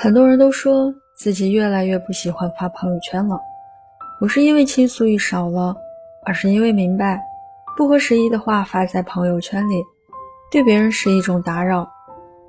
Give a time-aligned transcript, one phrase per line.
[0.00, 3.36] 很多人都说自己越来越不喜欢发朋友圈了，
[4.20, 5.74] 不是因为倾诉欲少了，
[6.24, 7.20] 而是因为明白
[7.76, 9.82] 不合时宜的话发在朋友圈里，
[10.52, 11.90] 对别人是一种打扰，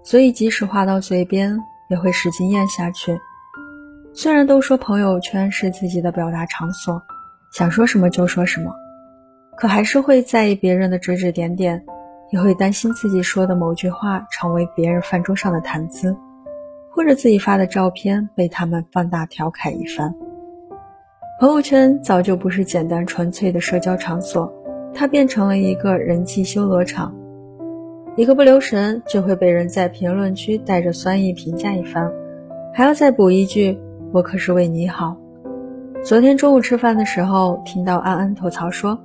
[0.03, 1.59] 所以即使话到嘴边，
[1.89, 3.19] 也会使劲咽下去。
[4.13, 7.01] 虽然都说朋友圈是自己的表达场所，
[7.51, 8.71] 想说什么就说什么，
[9.57, 11.83] 可还是会在意别人的指指点点，
[12.31, 16.15] 也会担心自己说的某句话成为别人饭桌上的谈资。
[16.91, 20.13] 或者自己发的照片被他们放大调侃一番。
[21.39, 24.51] 朋友圈早就不是简单纯粹的社交场所，
[24.93, 27.15] 它变成了一个人气修罗场。
[28.15, 32.11] 一个不留神就会被人在评论区带着酸意评价一番，
[32.73, 33.79] 还要再补一句
[34.11, 35.15] “我可是为你好”。
[36.03, 38.99] 昨天中午吃饭的时候，听到安安吐槽说：“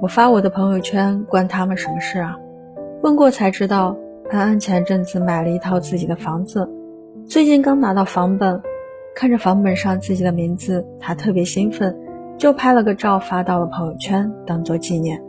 [0.00, 2.36] 我发我的朋友圈关他们什么事啊？”
[3.02, 3.96] 问过才知道，
[4.30, 6.70] 安安前阵子买了一套自己的房子。
[7.34, 8.62] 最近刚拿到房本，
[9.12, 11.98] 看着房本上自己的名字，他特别兴奋，
[12.38, 15.20] 就拍了个照发到了朋友圈，当做纪念。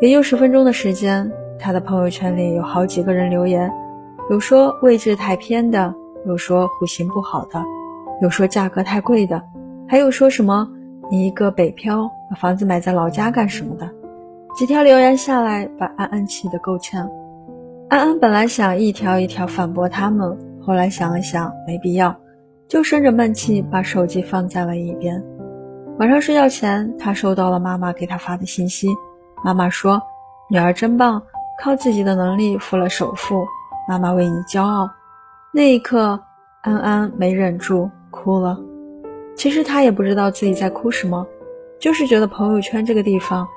[0.00, 3.70] 也就十分钟的时间，他的朋友圈里有好几个人留言，
[4.30, 5.94] 有说位置太偏的，
[6.24, 7.62] 有说户型不好的，
[8.22, 9.42] 有说价格太贵的，
[9.86, 10.66] 还有说什么
[11.10, 13.86] 你一个北漂，把房子买在老家干什么的？
[14.56, 17.06] 几条留言下来，把安安气得够呛。
[17.90, 20.47] 安安本来想一条一条反驳他们。
[20.68, 22.14] 后来想了想，没必要，
[22.68, 25.24] 就生着闷气把手机放在了一边。
[25.98, 28.86] 晚上睡觉前，他收到了妈妈给他发的信息。
[29.42, 30.02] 妈妈说
[30.50, 31.22] ：“女儿真棒，
[31.62, 33.46] 靠自己的能力付了首付，
[33.88, 34.90] 妈妈为你骄傲。”
[35.54, 36.20] 那一刻，
[36.60, 38.60] 安安没忍住哭了。
[39.38, 41.26] 其实他也不知道自己在哭什么，
[41.80, 43.48] 就是觉得朋友圈这个地方，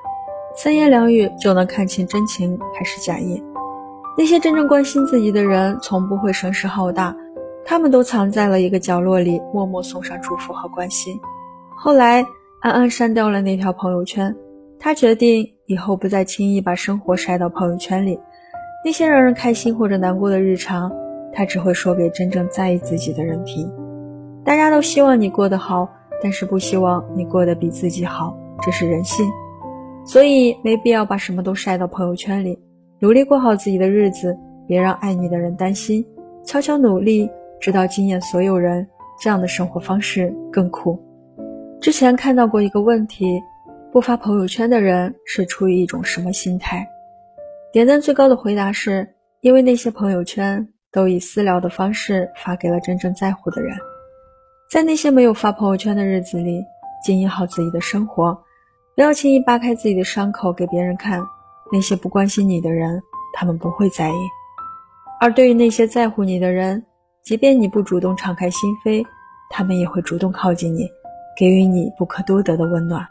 [0.56, 3.44] 三言两语就能看清真情还是假意。
[4.16, 7.16] 那些真正关心自己的人，从不会声势浩大，
[7.64, 11.18] 他们都藏在了一个角落里，默默送上祝福和关心。
[11.74, 12.24] 后来，
[12.60, 14.36] 安安删掉了那条朋友圈，
[14.78, 18.20] 他决定以后不再轻易把生活晒到朋友圈里。
[18.84, 20.92] 那些让人开心或者难过的日常，
[21.32, 23.72] 他只会说给真正在意自己的人听。
[24.44, 25.88] 大家都希望你过得好，
[26.22, 29.24] 但是不希望你过得比自己好，这是人性，
[30.04, 32.58] 所以没必要把什么都晒到朋友圈里。
[33.02, 36.06] 努力过好自己的日子，别让爱你的人担心。
[36.44, 37.28] 悄悄努力，
[37.60, 38.86] 直到惊艳所有人，
[39.20, 40.96] 这样的生活方式更酷。
[41.80, 43.42] 之前看到过一个问题：
[43.90, 46.86] 不发朋友圈的人是出于一种什么心态？
[47.72, 53.76] 点赞最高的回答是：因为那些朋友圈都以私聊的方式发给了真正在乎的人。
[54.70, 56.62] 在那些没有发朋友圈的日子里，
[57.04, 58.32] 经营好自己的生活，
[58.94, 61.20] 不要轻易扒开自己的伤口给别人看。
[61.72, 63.02] 那些不关心你的人，
[63.32, 64.12] 他们不会在意；
[65.18, 66.84] 而对于那些在乎你的人，
[67.24, 69.02] 即便你不主动敞开心扉，
[69.48, 70.86] 他们也会主动靠近你，
[71.34, 73.02] 给予你不可多得的温暖。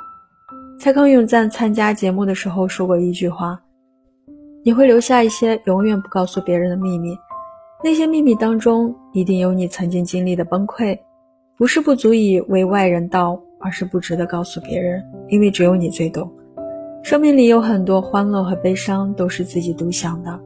[0.80, 3.60] 蔡康永在参加节目的时候说过一句话
[4.64, 7.18] ：“你会留下一些永远不告诉别人的秘密，
[7.84, 10.98] 那些秘密当中一定有你曾经经历的崩溃，
[11.58, 16.32] 不是不足以为外人道，而是不值得告诉别人，因为只有你最懂。”
[17.04, 20.40] 生命里有很多欢乐和悲伤，都是自己独享的。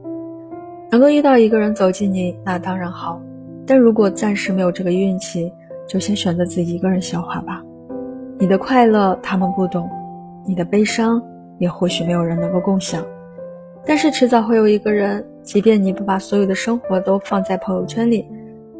[0.90, 3.20] 能够遇到一个人走进你，那当然好。
[3.66, 5.52] 但如果暂时没有这个运气，
[5.86, 7.62] 就先选择自己一个人消化吧。
[8.38, 9.88] 你的快乐他们不懂，
[10.46, 11.22] 你的悲伤
[11.58, 13.04] 也或许没有人能够共享。
[13.84, 18.26] 但是迟早会有一个人，即便你不把所有的生活都放在朋友圈里，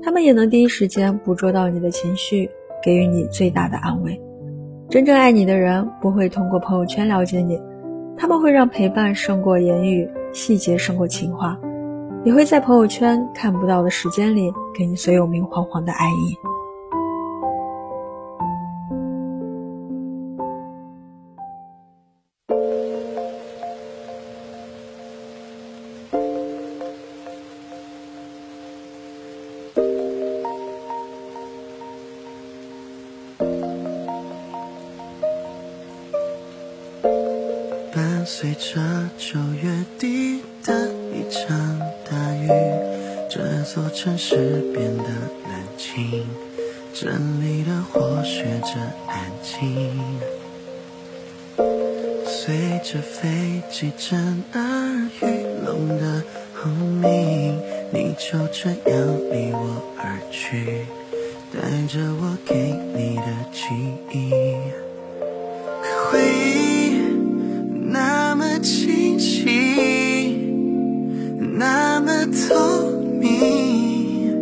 [0.03, 2.51] 他们也能第一时间捕捉到你的情绪，
[2.83, 4.21] 给予你最大的安慰。
[4.89, 7.61] 真正爱你的人不会通过朋友圈了解你，
[8.17, 11.59] 他们会让陪伴胜过言语，细节胜过情话，
[12.25, 16.56] 也会在朋友圈看不到的时间里给你所有明晃晃的爱意。
[38.29, 39.71] 随着九月
[40.01, 41.79] 底的一场
[42.11, 42.49] 大雨，
[43.31, 44.37] 这座城市
[44.75, 46.27] 变得冷清，
[46.93, 48.75] 镇里的火学着
[49.07, 49.97] 安静。
[52.27, 56.25] 随着飞机震耳欲聋的
[56.61, 57.63] 轰鸣，
[57.93, 60.85] 你就这样离我而去，
[61.53, 63.23] 带着我给你的
[63.53, 63.73] 记
[64.13, 64.33] 忆。
[66.11, 66.66] 回忆。
[69.47, 70.51] 你
[71.57, 72.91] 那么透
[73.21, 74.35] 明。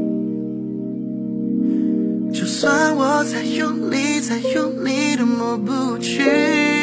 [2.32, 6.73] 就算我再用力再用力都抹不去。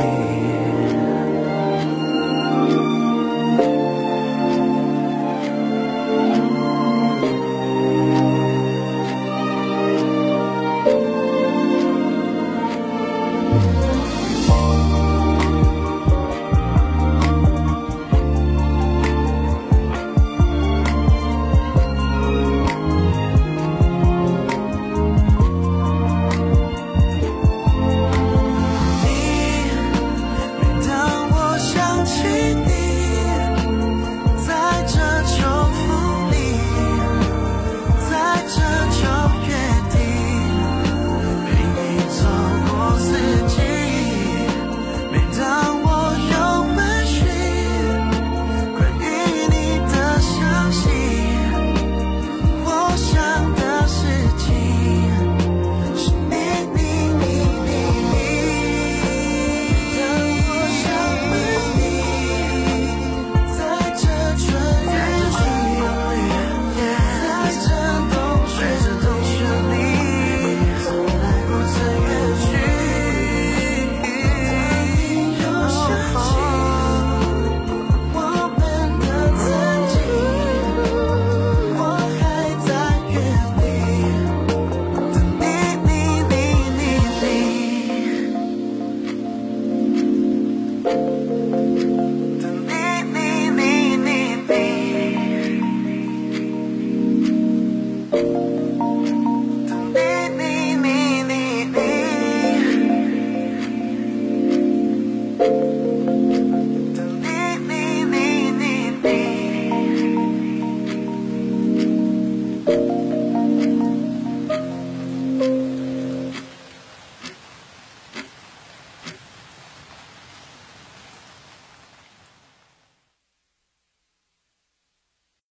[0.00, 0.39] be.